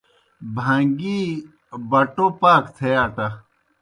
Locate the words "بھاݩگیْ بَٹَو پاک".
0.55-2.63